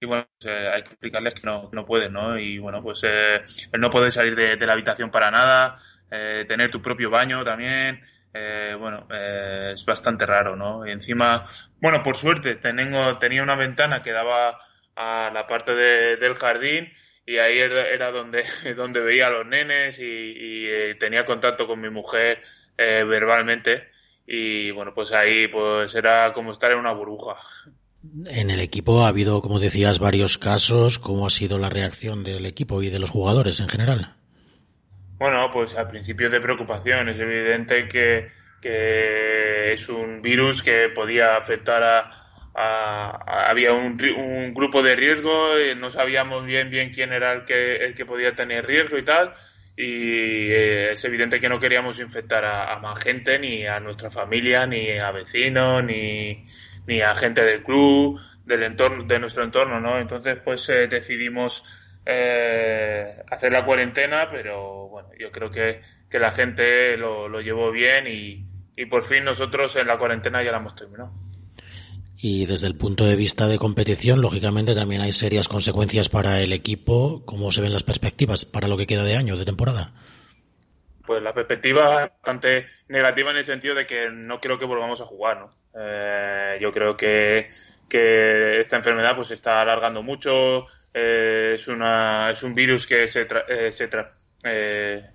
[0.00, 2.38] y bueno, pues, eh, hay que explicarles que no, no pueden, ¿no?
[2.38, 5.74] Y bueno, pues eh, el no poder salir de, de la habitación para nada,
[6.10, 8.00] eh, tener tu propio baño también,
[8.38, 10.86] eh, bueno, eh, es bastante raro, ¿no?
[10.86, 11.44] Y encima,
[11.80, 14.58] bueno, por suerte tengo, tenía una ventana que daba
[14.96, 16.92] a la parte de- del jardín
[17.26, 18.44] y ahí era, donde,
[18.76, 22.42] donde veía a los nenes y, eh, tenía contacto con mi mujer
[22.76, 23.88] verbalmente
[24.26, 27.36] y bueno, pues ahí pues era como estar en una burbuja.
[28.26, 30.98] En el equipo ha habido, como decías, varios casos.
[30.98, 34.14] ¿Cómo ha sido la reacción del equipo y de los jugadores en general?
[35.18, 37.08] Bueno, pues al principio de preocupación.
[37.08, 42.28] Es evidente que, que es un virus que podía afectar a,
[43.48, 47.76] había un, un grupo de riesgo, eh, no sabíamos bien bien quién era el que,
[47.76, 49.34] el que podía tener riesgo y tal.
[49.76, 54.10] Y eh, es evidente que no queríamos infectar a, a más gente, ni a nuestra
[54.10, 56.46] familia, ni a vecinos, ni,
[56.86, 60.00] ni a gente del club, del entorno, de nuestro entorno, ¿no?
[60.00, 61.62] Entonces, pues eh, decidimos
[62.10, 67.70] eh, hacer la cuarentena, pero bueno, yo creo que, que la gente lo, lo llevó
[67.70, 71.12] bien y, y por fin nosotros en la cuarentena ya la hemos terminado.
[72.16, 76.52] Y desde el punto de vista de competición, lógicamente también hay serias consecuencias para el
[76.52, 77.22] equipo.
[77.26, 79.92] ¿Cómo se ven las perspectivas para lo que queda de año, de temporada?
[81.06, 85.00] Pues la perspectiva es bastante negativa en el sentido de que no creo que volvamos
[85.00, 85.50] a jugar, ¿no?
[85.78, 87.48] Eh, yo creo que,
[87.88, 90.66] que esta enfermedad pues se está alargando mucho,
[90.98, 94.12] eh, es una es un virus que se tra- eh, se, tra-
[94.44, 95.10] eh,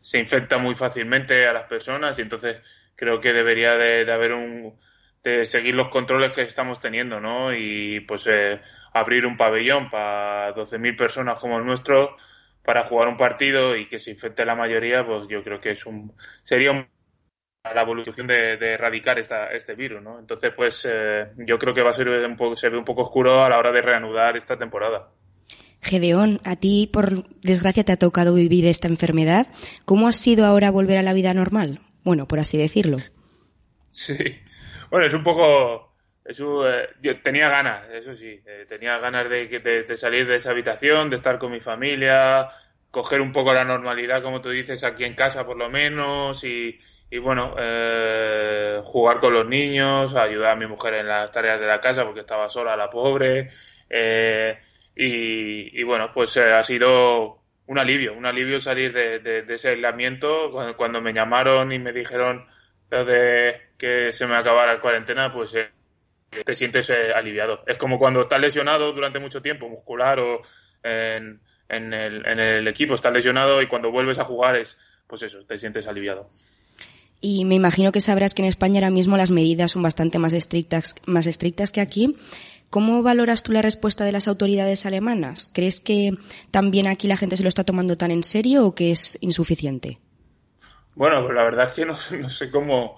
[0.00, 2.60] se infecta muy fácilmente a las personas y entonces
[2.96, 4.78] creo que debería de, haber un
[5.22, 7.54] de seguir los controles que estamos teniendo, ¿no?
[7.54, 8.60] Y pues eh,
[8.92, 12.16] abrir un pabellón para 12.000 personas como el nuestro
[12.64, 15.86] para jugar un partido y que se infecte la mayoría, pues yo creo que es
[15.86, 16.12] un
[16.44, 16.88] sería un-
[17.74, 20.18] la evolución de, de erradicar esta, este virus, ¿no?
[20.20, 23.02] Entonces, pues eh, yo creo que va a ser un poco, se ve un poco
[23.02, 25.10] oscuro a la hora de reanudar esta temporada.
[25.82, 29.48] Gedeón, a ti por desgracia te ha tocado vivir esta enfermedad.
[29.84, 31.80] ¿Cómo ha sido ahora volver a la vida normal?
[32.04, 32.98] Bueno, por así decirlo.
[33.90, 34.16] Sí.
[34.90, 35.92] Bueno, es un poco.
[36.24, 38.40] Es eh, yo tenía ganas, eso sí.
[38.46, 42.48] eh, tenía ganas de salir de esa habitación, de estar con mi familia,
[42.92, 46.78] coger un poco la normalidad, como tú dices, aquí en casa por lo menos, y,
[47.10, 51.66] y bueno, eh, jugar con los niños, ayudar a mi mujer en las tareas de
[51.66, 53.48] la casa porque estaba sola la pobre.
[53.90, 54.58] Eh,
[54.94, 60.52] y, bueno, pues eh, ha sido un alivio, un alivio salir de, ese aislamiento.
[60.76, 62.46] Cuando, me llamaron y me dijeron
[62.90, 65.56] de que se me acabara la cuarentena, pues
[66.44, 67.62] te sientes aliviado.
[67.66, 70.42] Es como cuando estás lesionado durante mucho tiempo, muscular o
[70.82, 74.76] en, el, en el equipo, estás lesionado y cuando vuelves a jugar es,
[75.06, 76.28] pues eso, te sientes aliviado.
[77.24, 80.32] Y me imagino que sabrás que en España ahora mismo las medidas son bastante más
[80.32, 82.16] estrictas, más estrictas que aquí.
[82.72, 85.50] ¿Cómo valoras tú la respuesta de las autoridades alemanas?
[85.52, 86.12] ¿Crees que
[86.50, 89.98] también aquí la gente se lo está tomando tan en serio o que es insuficiente?
[90.94, 91.94] Bueno, pues la verdad es que no,
[92.30, 92.96] sé cómo,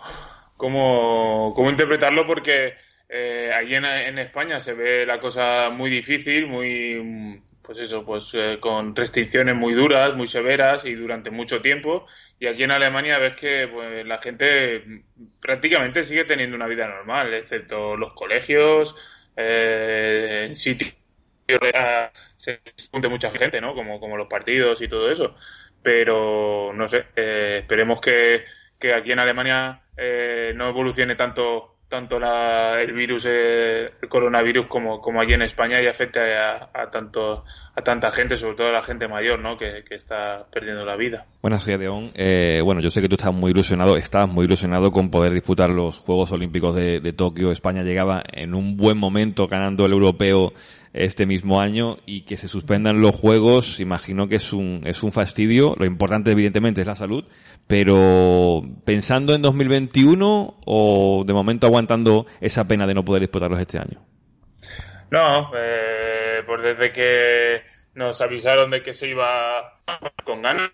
[0.56, 2.74] cómo, cómo, interpretarlo porque
[3.08, 8.58] eh, allí en, España se ve la cosa muy difícil, muy, pues eso, pues eh,
[8.60, 12.06] con restricciones muy duras, muy severas y durante mucho tiempo.
[12.38, 15.02] Y aquí en Alemania ves que pues, la gente
[15.40, 18.94] prácticamente sigue teniendo una vida normal, excepto los colegios,
[19.36, 20.94] eh, en sitios
[22.36, 23.74] se junte mucha gente, ¿no?
[23.74, 25.34] Como, como los partidos y todo eso.
[25.82, 28.44] Pero, no sé, eh, esperemos que,
[28.78, 35.00] que, aquí en Alemania eh, no evolucione tanto tanto la, el virus, el coronavirus, como,
[35.00, 37.44] como allí en España y afecte a, tanto,
[37.74, 39.56] a tanta gente, sobre todo a la gente mayor, ¿no?
[39.56, 41.26] Que, está perdiendo la vida.
[41.40, 42.10] Buenas, Gedeón.
[42.14, 45.70] Eh, bueno, yo sé que tú estás muy ilusionado, estás muy ilusionado con poder disputar
[45.70, 47.52] los Juegos Olímpicos de, de Tokio.
[47.52, 50.52] España llegaba en un buen momento ganando el europeo
[50.94, 55.12] este mismo año y que se suspendan los juegos, imagino que es un, es un
[55.12, 55.74] fastidio.
[55.76, 57.24] Lo importante evidentemente es la salud,
[57.66, 63.78] pero pensando en 2021 o de momento aguantando esa pena de no poder disputarlos este
[63.78, 64.06] año.
[65.10, 67.62] No, eh, pues desde que
[67.94, 69.80] nos avisaron de que se iba
[70.24, 70.70] con ganas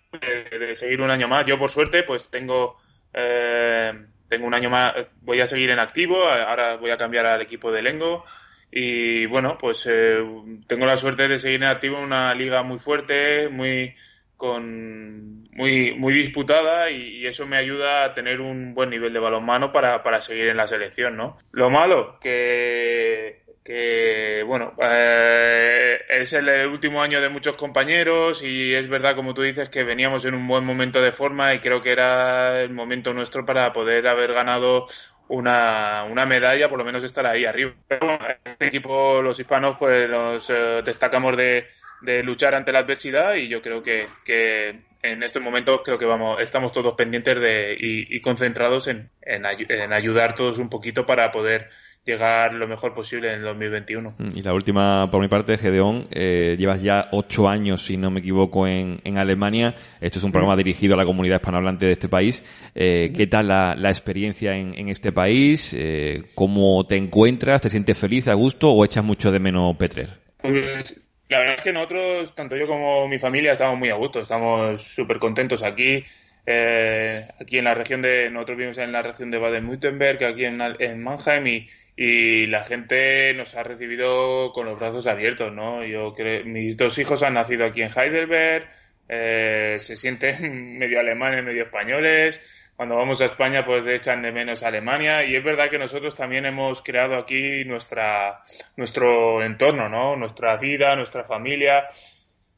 [0.50, 1.46] de, seguir un año más.
[1.46, 2.76] Yo por suerte pues tengo
[3.14, 3.92] eh,
[4.28, 7.72] tengo un año más, voy a seguir en activo, ahora voy a cambiar al equipo
[7.72, 8.24] de Lengo
[8.70, 10.24] y bueno, pues eh,
[10.66, 13.94] tengo la suerte de seguir en activo en una liga muy fuerte, muy
[14.37, 19.70] con muy muy disputada y, eso me ayuda a tener un buen nivel de balonmano
[19.70, 21.37] para, para seguir en la selección, ¿no?
[21.52, 28.88] Lo malo que que bueno eh, es el, último año de muchos compañeros y es
[28.88, 31.92] verdad como tú dices que veníamos en un buen momento de forma y creo que
[31.92, 34.87] era el momento nuestro para poder haber ganado
[35.31, 37.73] una, una medalla, por lo menos estar ahí arriba.
[37.88, 41.69] Bueno, este equipo, los hispanos, pues nos eh, destacamos de,
[42.03, 46.05] de, luchar ante la adversidad y yo creo que, que en estos momentos creo que
[46.05, 51.07] vamos, estamos todos pendientes de, y, y concentrados en, en, en ayudar todos un poquito
[51.07, 51.71] para poder
[52.05, 54.15] llegar lo mejor posible en 2021.
[54.19, 58.11] Mm, y la última, por mi parte, Gedeón, eh, llevas ya ocho años, si no
[58.11, 59.75] me equivoco, en, en Alemania.
[60.01, 62.45] Esto es un programa dirigido a la comunidad hispanohablante de este país.
[62.75, 65.75] Eh, ¿Qué tal la, la experiencia en, en, este país?
[65.77, 67.61] Eh, ¿Cómo te encuentras?
[67.61, 70.19] ¿Te sientes feliz, a gusto o echas mucho de menos Petrer?
[70.39, 74.21] Pues, la verdad es que nosotros, tanto yo como mi familia, estamos muy a gusto.
[74.21, 76.03] Estamos súper contentos aquí.
[76.47, 80.61] Eh, aquí en la región de, nosotros vivimos en la región de Baden-Württemberg, aquí en,
[80.61, 85.85] en Mannheim, y, y la gente nos ha recibido con los brazos abiertos, ¿no?
[85.85, 88.68] Yo creo, mis dos hijos han nacido aquí en Heidelberg,
[89.09, 92.40] eh, se sienten medio alemanes, medio españoles.
[92.76, 95.24] Cuando vamos a España, pues echan de menos Alemania.
[95.24, 98.40] Y es verdad que nosotros también hemos creado aquí nuestra,
[98.76, 100.16] nuestro entorno, ¿no?
[100.16, 101.85] Nuestra vida, nuestra familia.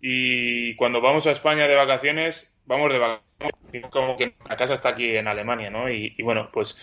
[0.00, 4.90] Y cuando vamos a España de vacaciones, vamos de vacaciones, como que la casa está
[4.90, 5.90] aquí en Alemania, ¿no?
[5.90, 6.76] Y bueno, pues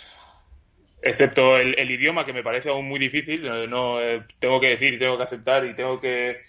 [1.01, 5.17] excepto el, idioma que me parece aún muy difícil, no, eh, tengo que decir, tengo
[5.17, 6.41] que aceptar y tengo que,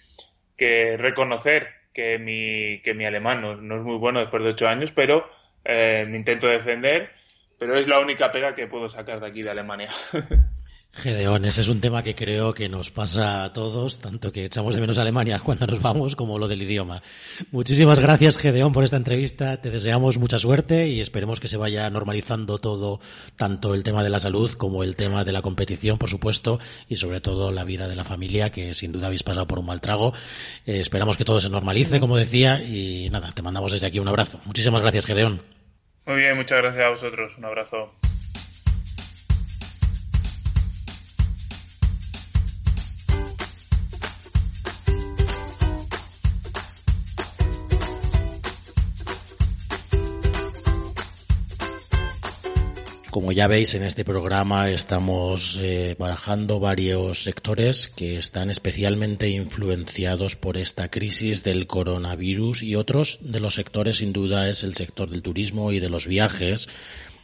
[0.97, 5.27] reconocer que mi, que mi alemán no, es muy bueno después de ocho años, pero
[5.65, 7.11] eh, me intento defender,
[7.57, 9.89] pero es la única pega que puedo sacar de aquí de Alemania.
[10.93, 14.75] Gedeón, ese es un tema que creo que nos pasa a todos, tanto que echamos
[14.75, 17.01] de menos a Alemania cuando nos vamos como lo del idioma.
[17.51, 19.61] Muchísimas gracias, Gedeón, por esta entrevista.
[19.61, 22.99] Te deseamos mucha suerte y esperemos que se vaya normalizando todo,
[23.37, 26.97] tanto el tema de la salud como el tema de la competición, por supuesto, y
[26.97, 29.79] sobre todo la vida de la familia, que sin duda habéis pasado por un mal
[29.79, 30.13] trago.
[30.65, 34.09] Eh, esperamos que todo se normalice, como decía, y nada, te mandamos desde aquí un
[34.09, 34.41] abrazo.
[34.43, 35.41] Muchísimas gracias, Gedeón.
[36.05, 37.37] Muy bien, muchas gracias a vosotros.
[37.37, 37.93] Un abrazo.
[53.11, 60.37] Como ya veis, en este programa estamos eh, barajando varios sectores que están especialmente influenciados
[60.37, 65.09] por esta crisis del coronavirus y otros de los sectores, sin duda, es el sector
[65.09, 66.69] del turismo y de los viajes,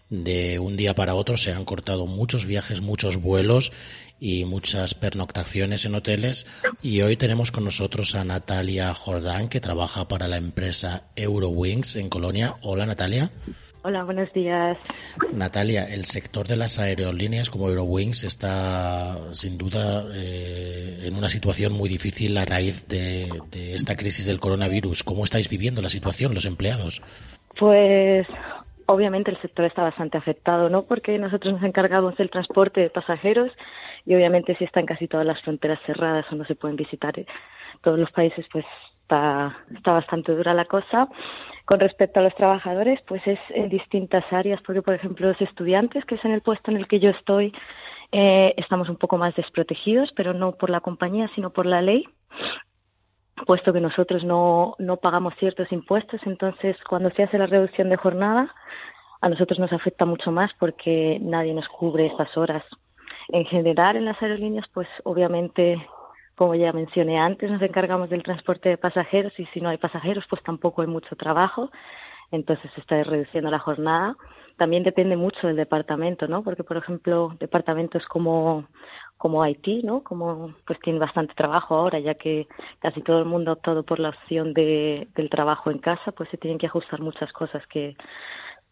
[0.10, 3.72] de un día para otro se han cortado muchos viajes, muchos vuelos
[4.20, 6.48] y muchas pernoctaciones en hoteles.
[6.82, 12.10] Y hoy tenemos con nosotros a Natalia Jordán, que trabaja para la empresa Eurowings en
[12.10, 12.58] Colonia.
[12.62, 13.32] Hola, Natalia.
[13.88, 14.78] Hola, buenos días.
[15.32, 21.72] Natalia, el sector de las aerolíneas como Eurowings está sin duda eh, en una situación
[21.72, 25.06] muy difícil a raíz de, de esta crisis del coronavirus.
[25.06, 27.02] ¿Cómo estáis viviendo la situación, los empleados?
[27.58, 28.28] Pues
[28.88, 30.84] obviamente el sector está bastante afectado, ¿no?
[30.84, 33.54] Porque nosotros nos encargamos del transporte de pasajeros
[34.06, 37.14] y obviamente si están casi todas las fronteras cerradas o no se pueden visitar
[37.82, 38.66] todos los países, pues
[39.08, 41.08] está, está bastante dura la cosa.
[41.66, 46.06] Con respecto a los trabajadores, pues es en distintas áreas, porque por ejemplo los estudiantes,
[46.06, 47.54] que es en el puesto en el que yo estoy,
[48.12, 52.06] eh, estamos un poco más desprotegidos, pero no por la compañía, sino por la ley
[53.46, 57.96] puesto que nosotros no, no pagamos ciertos impuestos, entonces cuando se hace la reducción de
[57.96, 58.54] jornada,
[59.22, 62.64] a nosotros nos afecta mucho más porque nadie nos cubre estas horas.
[63.30, 65.86] En general, en las aerolíneas, pues obviamente,
[66.38, 70.24] como ya mencioné antes, nos encargamos del transporte de pasajeros y si no hay pasajeros,
[70.30, 71.72] pues tampoco hay mucho trabajo.
[72.32, 74.16] Entonces se está reduciendo la jornada.
[74.56, 76.44] También depende mucho del departamento, ¿no?
[76.44, 78.68] Porque, por ejemplo, departamentos como,
[79.18, 80.04] como Haití, ¿no?
[80.04, 82.48] Como pues tiene bastante trabajo ahora, ya que
[82.80, 86.30] casi todo el mundo ha optado por la opción de, del trabajo en casa, pues
[86.30, 87.96] se tienen que ajustar muchas cosas que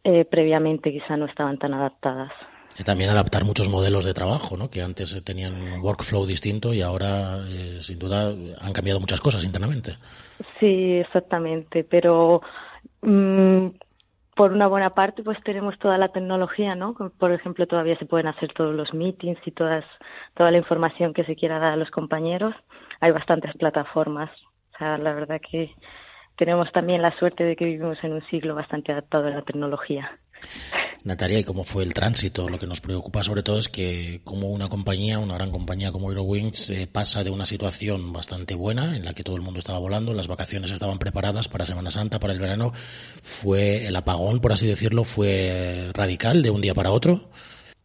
[0.04, 2.32] eh, previamente quizá no estaban tan adaptadas.
[2.86, 4.70] También adaptar muchos modelos de trabajo, ¿no?
[4.70, 9.46] Que antes tenían un workflow distinto y ahora, eh, sin duda, han cambiado muchas cosas
[9.46, 9.94] internamente.
[10.60, 11.86] Sí, exactamente.
[11.86, 12.42] Pero
[13.02, 13.68] mmm,
[14.36, 16.94] por una buena parte, pues tenemos toda la tecnología, ¿no?
[16.94, 19.86] Por ejemplo, todavía se pueden hacer todos los meetings y todas,
[20.36, 22.54] toda la información que se quiera dar a los compañeros.
[23.00, 24.30] Hay bastantes plataformas.
[24.74, 25.74] O sea, la verdad que
[26.36, 30.20] tenemos también la suerte de que vivimos en un siglo bastante adaptado a la tecnología.
[31.06, 32.50] Natalia, ¿y cómo fue el tránsito?
[32.50, 36.10] Lo que nos preocupa sobre todo es que como una compañía, una gran compañía como
[36.10, 39.78] Eurowings, eh, pasa de una situación bastante buena en la que todo el mundo estaba
[39.78, 44.52] volando, las vacaciones estaban preparadas para Semana Santa, para el verano, fue el apagón, por
[44.52, 47.30] así decirlo, fue radical de un día para otro.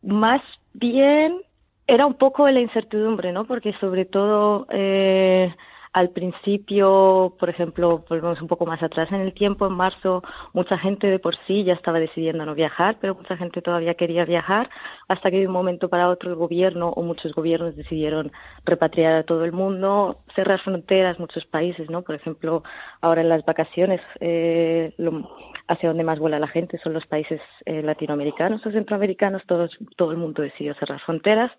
[0.00, 0.40] Más
[0.72, 1.42] bien
[1.87, 3.44] era un poco la incertidumbre, ¿no?
[3.44, 5.54] Porque sobre todo eh,
[5.92, 10.22] al principio, por ejemplo, volvemos un poco más atrás en el tiempo, en marzo,
[10.53, 14.24] mucha gente de por sí ya estaba decidiendo no viajar, pero mucha gente todavía quería
[14.24, 14.70] viajar,
[15.09, 18.31] hasta que de un momento para otro el gobierno o muchos gobiernos decidieron
[18.64, 22.03] repatriar a todo el mundo, cerrar fronteras, muchos países, ¿no?
[22.03, 22.62] Por ejemplo,
[23.00, 25.29] ahora en las vacaciones, eh, lo,
[25.66, 30.12] hacia donde más vuela la gente son los países eh, latinoamericanos o centroamericanos, todos, todo
[30.12, 31.50] el mundo decidió cerrar fronteras.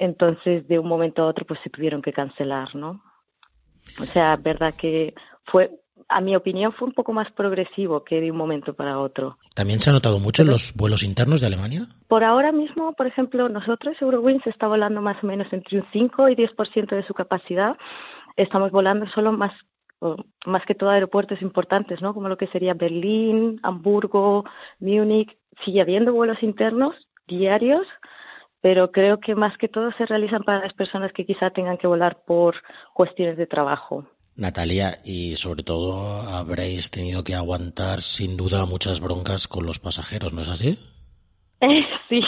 [0.00, 3.11] Entonces, de un momento a otro, pues se tuvieron que cancelar, ¿no?
[4.00, 5.14] O sea, verdad que
[5.46, 5.70] fue,
[6.08, 9.38] a mi opinión, fue un poco más progresivo que de un momento para otro.
[9.54, 11.82] ¿También se ha notado mucho en los vuelos internos de Alemania?
[12.08, 16.28] Por ahora mismo, por ejemplo, nosotros, Eurowings, está volando más o menos entre un 5
[16.28, 17.76] y 10% de su capacidad.
[18.36, 19.52] Estamos volando solo más
[20.46, 22.12] más que todo aeropuertos importantes, ¿no?
[22.14, 24.44] Como lo que sería Berlín, Hamburgo,
[24.80, 25.30] Múnich.
[25.64, 26.94] Sigue habiendo vuelos internos
[27.26, 27.86] diarios,
[28.62, 31.88] pero creo que más que todo se realizan para las personas que quizá tengan que
[31.88, 32.54] volar por
[32.94, 34.06] cuestiones de trabajo.
[34.36, 40.32] Natalia, y sobre todo habréis tenido que aguantar sin duda muchas broncas con los pasajeros,
[40.32, 40.78] ¿no es así?
[42.08, 42.22] sí,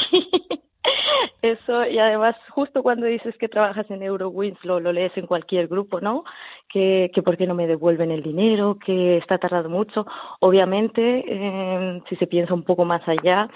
[1.42, 5.68] eso, y además justo cuando dices que trabajas en Eurowings lo, lo lees en cualquier
[5.68, 6.24] grupo, ¿no?
[6.68, 10.04] Que, que por qué no me devuelven el dinero, que está tardado mucho.
[10.40, 13.48] Obviamente, eh, si se piensa un poco más allá,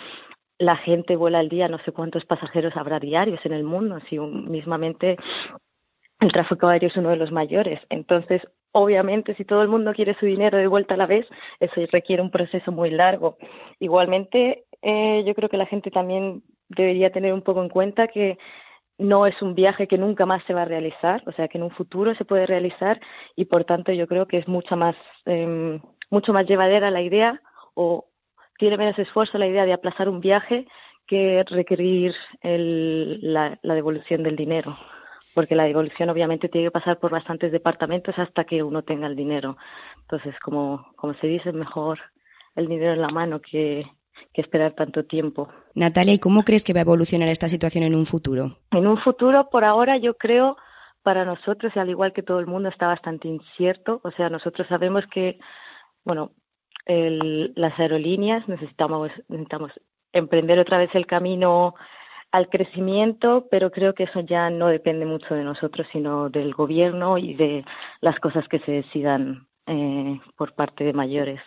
[0.59, 4.18] la gente vuela al día, no sé cuántos pasajeros habrá diarios en el mundo, si
[4.18, 5.16] mismamente
[6.21, 7.81] el tráfico aéreo es uno de los mayores.
[7.90, 8.42] Entonces,
[8.73, 11.27] obviamente, si todo el mundo quiere su dinero de vuelta a la vez,
[11.61, 13.38] eso requiere un proceso muy largo.
[13.79, 18.37] Igualmente, eh, yo creo que la gente también debería tener un poco en cuenta que
[18.99, 21.64] no es un viaje que nunca más se va a realizar, o sea, que en
[21.64, 23.01] un futuro se puede realizar
[23.37, 27.40] y, por tanto, yo creo que es mucho más, eh, mucho más llevadera la idea
[27.75, 28.07] o
[28.59, 30.66] tiene menos esfuerzo la idea de aplazar un viaje
[31.07, 34.77] que requerir el, la, la, devolución del dinero,
[35.35, 39.16] porque la devolución obviamente tiene que pasar por bastantes departamentos hasta que uno tenga el
[39.16, 39.57] dinero.
[40.03, 41.99] Entonces, como, como se dice, mejor
[42.57, 43.87] el dinero en la mano que,
[44.35, 45.49] que esperar tanto tiempo.
[45.75, 48.59] Natalia, ¿y cómo crees que va a evolucionar esta situación en un futuro?
[48.73, 50.57] En un futuro, por ahora, yo creo,
[51.03, 54.01] para nosotros, y al igual que todo el mundo, está bastante incierto.
[54.05, 55.38] O sea, nosotros sabemos que,
[56.05, 56.33] bueno,
[56.88, 59.70] el, las aerolíneas, necesitamos, necesitamos
[60.12, 61.74] emprender otra vez el camino
[62.33, 67.16] al crecimiento, pero creo que eso ya no depende mucho de nosotros, sino del gobierno
[67.16, 67.64] y de
[68.01, 71.40] las cosas que se decidan eh, por parte de mayores.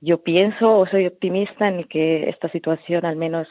[0.00, 3.48] Yo pienso o soy optimista en que esta situación, al menos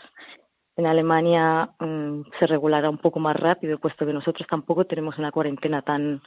[0.76, 5.32] en Alemania, mm, se regulará un poco más rápido, puesto que nosotros tampoco tenemos una
[5.32, 6.22] cuarentena tan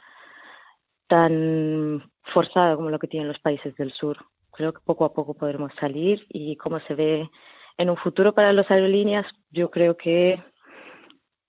[1.07, 4.17] tan forzada como lo que tienen los países del sur.
[4.51, 7.29] Creo que poco a poco podremos salir y como se ve
[7.77, 10.43] en un futuro para las aerolíneas, yo creo que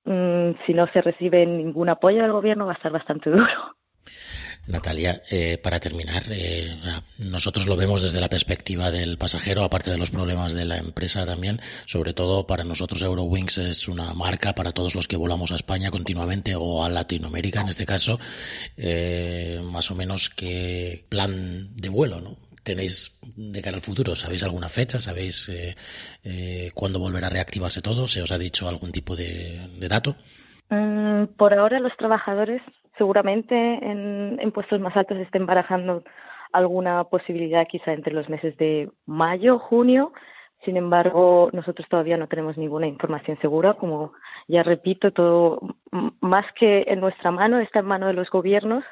[0.04, 3.76] mm, si no se recibe ningún apoyo del gobierno va a estar bastante duro.
[4.66, 6.68] Natalia, eh, para terminar, eh,
[7.18, 11.26] nosotros lo vemos desde la perspectiva del pasajero, aparte de los problemas de la empresa
[11.26, 11.60] también.
[11.86, 15.90] Sobre todo para nosotros Eurowings es una marca para todos los que volamos a España
[15.90, 18.20] continuamente o a Latinoamérica en este caso.
[18.76, 22.36] Eh, más o menos qué plan de vuelo, ¿no?
[22.62, 24.14] Tenéis de cara al futuro?
[24.16, 24.98] ¿Sabéis alguna fecha?
[24.98, 25.74] ¿Sabéis eh,
[26.24, 28.06] eh, cuándo volverá a reactivarse todo?
[28.08, 29.58] ¿Se os ha dicho algún tipo de,
[29.88, 30.16] dato?
[30.68, 32.62] Mm, por ahora los trabajadores
[32.96, 36.04] seguramente en, en puestos más altos estén barajando
[36.52, 40.12] alguna posibilidad quizá entre los meses de mayo, junio.
[40.64, 43.74] Sin embargo, nosotros todavía no tenemos ninguna información segura.
[43.74, 44.12] Como
[44.46, 45.60] ya repito, todo
[46.20, 48.84] más que en nuestra mano está en mano de los gobiernos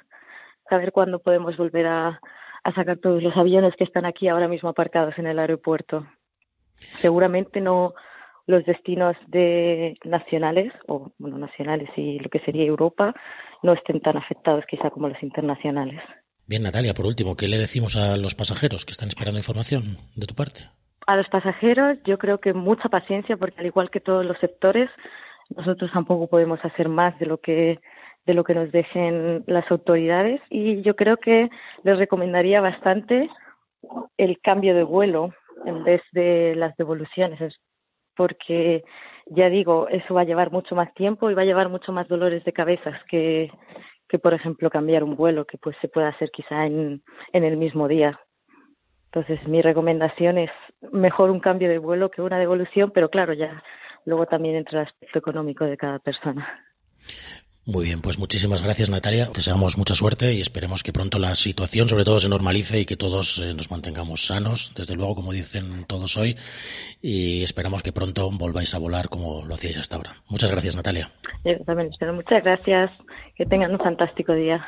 [0.68, 2.20] saber cuándo podemos volver a,
[2.68, 6.06] a sacar todos los aviones que están aquí ahora mismo aparcados en el aeropuerto.
[6.76, 7.94] Seguramente no
[8.46, 13.14] los destinos de nacionales o bueno nacionales y lo que sería Europa
[13.62, 16.00] no estén tan afectados quizá como los internacionales.
[16.46, 20.26] Bien, Natalia, por último, ¿qué le decimos a los pasajeros que están esperando información de
[20.26, 20.60] tu parte?
[21.06, 24.88] A los pasajeros yo creo que mucha paciencia porque al igual que todos los sectores,
[25.54, 27.80] nosotros tampoco podemos hacer más de lo que
[28.28, 31.48] de lo que nos dejen las autoridades y yo creo que
[31.82, 33.30] les recomendaría bastante
[34.18, 35.32] el cambio de vuelo
[35.64, 37.40] en vez de las devoluciones
[38.14, 38.84] porque
[39.30, 42.06] ya digo, eso va a llevar mucho más tiempo y va a llevar mucho más
[42.06, 43.50] dolores de cabezas que,
[44.08, 47.02] que por ejemplo, cambiar un vuelo, que pues se puede hacer quizá en,
[47.32, 48.20] en el mismo día.
[49.06, 50.50] Entonces, mi recomendación es
[50.92, 53.62] mejor un cambio de vuelo que una devolución, pero claro, ya
[54.04, 56.66] luego también entra el aspecto económico de cada persona.
[57.70, 59.28] Muy bien, pues muchísimas gracias Natalia.
[59.34, 62.96] Deseamos mucha suerte y esperemos que pronto la situación sobre todo se normalice y que
[62.96, 66.34] todos eh, nos mantengamos sanos, desde luego como dicen todos hoy,
[67.02, 70.14] y esperamos que pronto volváis a volar como lo hacíais hasta ahora.
[70.30, 71.10] Muchas gracias Natalia.
[71.44, 72.14] Yo también espero.
[72.14, 72.90] Muchas gracias.
[73.36, 74.66] Que tengan un fantástico día.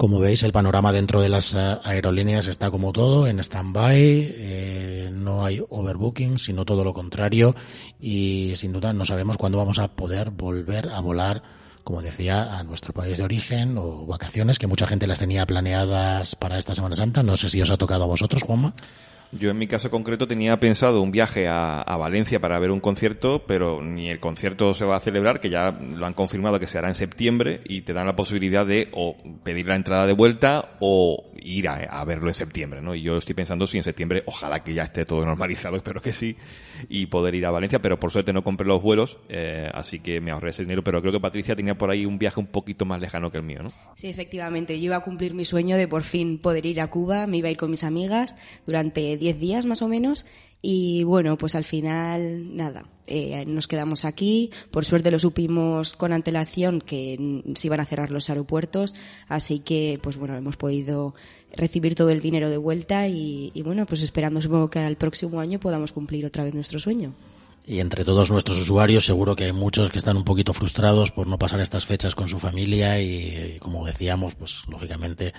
[0.00, 5.10] Como veis, el panorama dentro de las eh, aerolíneas está como todo, en stand-by, eh,
[5.12, 7.54] no hay overbooking, sino todo lo contrario,
[8.00, 11.42] y sin duda no sabemos cuándo vamos a poder volver a volar,
[11.84, 16.34] como decía, a nuestro país de origen o vacaciones, que mucha gente las tenía planeadas
[16.34, 17.22] para esta Semana Santa.
[17.22, 18.72] No sé si os ha tocado a vosotros, Juanma.
[19.32, 23.44] Yo en mi caso concreto tenía pensado un viaje a, Valencia para ver un concierto,
[23.46, 26.78] pero ni el concierto se va a celebrar, que ya lo han confirmado que se
[26.78, 30.70] hará en septiembre y te dan la posibilidad de o pedir la entrada de vuelta
[30.80, 32.94] o ir a, verlo en septiembre, ¿no?
[32.94, 36.12] Y yo estoy pensando si en septiembre, ojalá que ya esté todo normalizado, espero que
[36.12, 36.36] sí,
[36.88, 40.20] y poder ir a Valencia, pero por suerte no compré los vuelos, eh, así que
[40.20, 42.84] me ahorré ese dinero, pero creo que Patricia tenía por ahí un viaje un poquito
[42.84, 43.72] más lejano que el mío, ¿no?
[43.94, 47.26] Sí, efectivamente, yo iba a cumplir mi sueño de por fin poder ir a Cuba,
[47.26, 48.36] me iba a ir con mis amigas
[48.66, 50.26] durante 10 días más o menos
[50.62, 54.50] y bueno, pues al final, nada, eh, nos quedamos aquí.
[54.70, 58.94] Por suerte lo supimos con antelación que se iban a cerrar los aeropuertos,
[59.28, 61.14] así que, pues bueno, hemos podido
[61.56, 65.40] recibir todo el dinero de vuelta y, y bueno, pues esperando supongo que al próximo
[65.40, 67.14] año podamos cumplir otra vez nuestro sueño.
[67.70, 71.28] Y entre todos nuestros usuarios seguro que hay muchos que están un poquito frustrados por
[71.28, 75.34] no pasar estas fechas con su familia y, como decíamos, pues lógicamente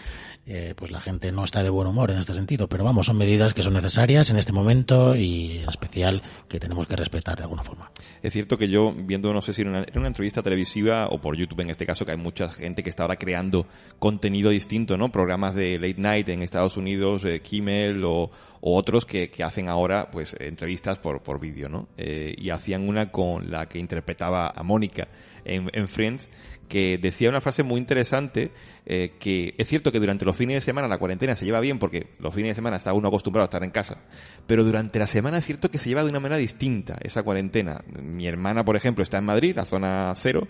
[0.46, 2.70] eh, pues la gente no está de buen humor en este sentido.
[2.70, 6.88] Pero vamos, son medidas que son necesarias en este momento y en especial que tenemos
[6.88, 7.92] que respetar de alguna forma.
[8.24, 11.36] Es cierto que yo, viendo, no sé si en una, una entrevista televisiva o por
[11.36, 13.68] YouTube en este caso, que hay mucha gente que está ahora creando
[14.00, 15.12] contenido distinto, ¿no?
[15.12, 18.32] Programas de late night en Estados Unidos, eh, Kimmel o
[18.62, 21.90] o otros que, que hacen ahora pues entrevistas por, por vídeo, ¿no?
[21.98, 25.08] Eh, y hacían una con la que interpretaba a Mónica
[25.44, 26.30] en, en, Friends,
[26.70, 28.52] que decía una frase muy interesante,
[28.86, 31.80] eh, que es cierto que durante los fines de semana la cuarentena se lleva bien
[31.80, 33.98] porque los fines de semana está uno acostumbrado a estar en casa,
[34.46, 37.84] pero durante la semana es cierto que se lleva de una manera distinta esa cuarentena.
[38.02, 40.48] Mi hermana, por ejemplo, está en Madrid, la zona cero,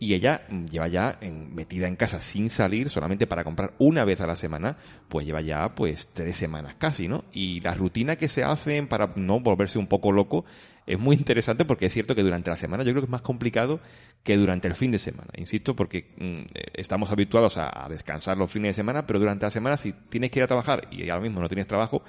[0.00, 1.18] y ella lleva ya
[1.50, 4.76] metida en casa sin salir solamente para comprar una vez a la semana,
[5.08, 7.24] pues lleva ya pues tres semanas casi, ¿no?
[7.32, 10.44] Y la rutina que se hacen para no volverse un poco loco
[10.86, 13.22] es muy interesante porque es cierto que durante la semana yo creo que es más
[13.22, 13.80] complicado
[14.22, 15.30] que durante el fin de semana.
[15.36, 19.50] Insisto, porque mm, estamos habituados a, a descansar los fines de semana, pero durante la
[19.50, 22.02] semana si tienes que ir a trabajar y ahora mismo no tienes trabajo,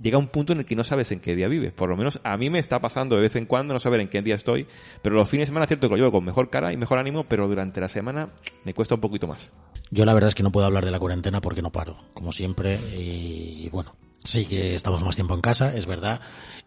[0.00, 1.72] llega un punto en el que no sabes en qué día vives.
[1.72, 4.08] Por lo menos a mí me está pasando de vez en cuando no saber en
[4.08, 4.66] qué día estoy,
[5.02, 6.98] pero los fines de semana es cierto que lo llevo con mejor cara y mejor
[6.98, 8.30] ánimo, pero durante la semana
[8.64, 9.52] me cuesta un poquito más.
[9.90, 12.32] Yo la verdad es que no puedo hablar de la cuarentena porque no paro, como
[12.32, 16.20] siempre, y bueno, sí que estamos más tiempo en casa, es verdad.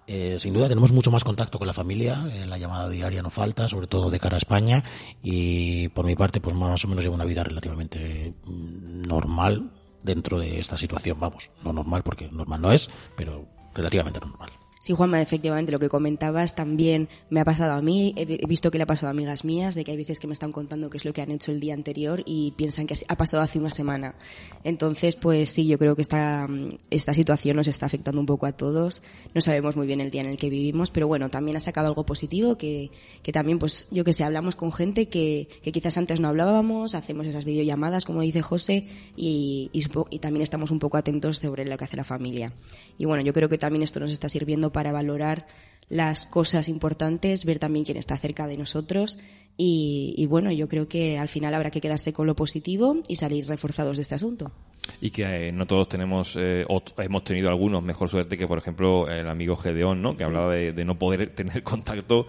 [0.07, 3.29] Eh, sin duda tenemos mucho más contacto con la familia, eh, la llamada diaria no
[3.29, 4.83] falta, sobre todo de cara a España,
[5.21, 9.71] y por mi parte, pues más o menos llevo una vida relativamente mm, normal
[10.03, 14.49] dentro de esta situación, vamos, no normal porque normal no es, pero relativamente normal.
[14.81, 18.13] Sí, Juanma, efectivamente, lo que comentabas también me ha pasado a mí.
[18.15, 20.31] He visto que le ha pasado a amigas mías, de que hay veces que me
[20.31, 23.17] están contando qué es lo que han hecho el día anterior y piensan que ha
[23.17, 24.15] pasado hace una semana.
[24.63, 26.47] Entonces, pues sí, yo creo que esta,
[26.91, 29.03] esta situación nos está afectando un poco a todos.
[29.35, 31.89] No sabemos muy bien el día en el que vivimos, pero bueno, también ha sacado
[31.89, 32.89] algo positivo que,
[33.21, 36.95] que también, pues yo que sé, hablamos con gente que, que quizás antes no hablábamos,
[36.95, 38.85] hacemos esas videollamadas, como dice José,
[39.17, 42.53] y, y, y también estamos un poco atentos sobre lo que hace la familia.
[42.97, 45.47] Y bueno, yo creo que también esto nos está sirviendo para valorar
[45.89, 49.17] las cosas importantes, ver también quién está cerca de nosotros
[49.61, 53.45] y, bueno, yo creo que al final habrá que quedarse con lo positivo y salir
[53.45, 54.53] reforzados de este asunto.
[55.01, 58.57] Y que eh, no todos tenemos, eh, o hemos tenido algunos mejor suerte que, por
[58.57, 60.15] ejemplo, el amigo Gedeón, ¿no?
[60.15, 62.27] Que hablaba de, no poder tener contacto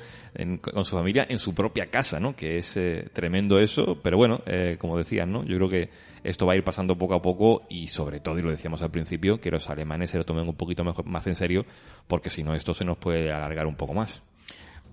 [0.61, 2.35] con su familia en su propia casa, ¿no?
[2.35, 4.43] Que es eh, tremendo eso, pero bueno,
[4.79, 5.45] como decías, ¿no?
[5.45, 5.91] Yo creo que
[6.25, 8.91] esto va a ir pasando poco a poco y sobre todo, y lo decíamos al
[8.91, 11.65] principio, que los alemanes se lo tomen un poquito más en serio,
[12.07, 14.23] porque si no esto se nos puede alargar un poco más.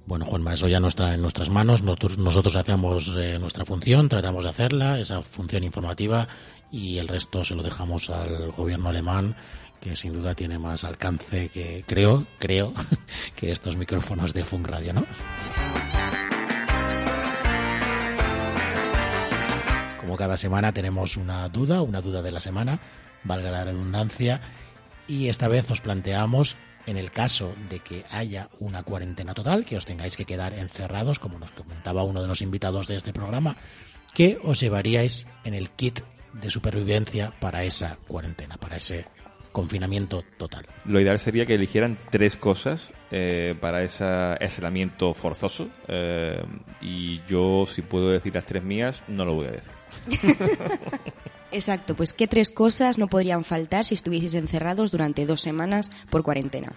[0.07, 1.83] Bueno, Juanma, eso ya no está en nuestras manos.
[1.83, 6.29] Nosotros, nosotros hacemos eh, nuestra función, tratamos de hacerla, esa función informativa,
[6.71, 9.35] y el resto se lo dejamos al gobierno alemán,
[9.81, 12.73] que sin duda tiene más alcance que, creo, creo,
[13.35, 15.05] que estos micrófonos de Funk Radio, ¿no?
[20.07, 22.79] Como cada semana tenemos una duda, una duda de la semana,
[23.25, 24.39] valga la redundancia,
[25.05, 26.55] y esta vez os planteamos,
[26.85, 31.19] en el caso de que haya una cuarentena total, que os tengáis que quedar encerrados,
[31.19, 33.57] como nos comentaba uno de los invitados de este programa,
[34.13, 35.99] ¿qué os llevaríais en el kit
[36.31, 39.07] de supervivencia para esa cuarentena, para ese
[39.51, 40.67] confinamiento total?
[40.85, 45.67] Lo ideal sería que eligieran tres cosas eh, para ese aislamiento forzoso.
[45.89, 46.41] eh,
[46.79, 49.76] y yo, si puedo decir las tres mías, no lo voy a decir.
[51.51, 56.21] Exacto, pues qué tres cosas no podrían faltar si estuvieseis encerrados durante dos semanas por
[56.21, 56.73] cuarentena.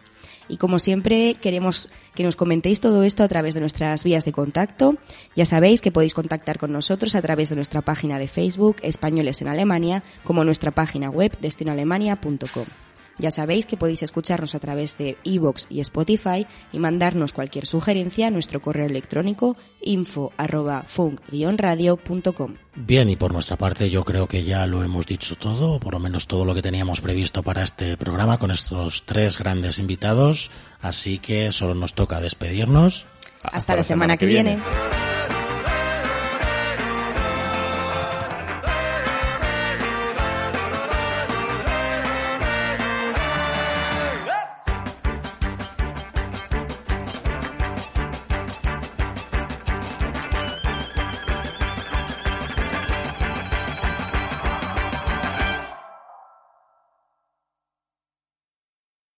[0.48, 4.32] Y como siempre, queremos que nos comentéis todo esto a través de nuestras vías de
[4.32, 4.96] contacto.
[5.34, 9.42] Ya sabéis que podéis contactar con nosotros a través de nuestra página de Facebook, Españoles
[9.42, 12.89] en Alemania, como nuestra página web, destinoalemania.com.
[13.20, 18.28] Ya sabéis que podéis escucharnos a través de iVoox y Spotify y mandarnos cualquier sugerencia
[18.28, 22.54] a nuestro correo electrónico info arroba funk-radio.com.
[22.76, 25.92] Bien, y por nuestra parte yo creo que ya lo hemos dicho todo, o por
[25.92, 30.50] lo menos todo lo que teníamos previsto para este programa con estos tres grandes invitados,
[30.80, 33.06] así que solo nos toca despedirnos.
[33.42, 34.58] Hasta, la semana, que viene.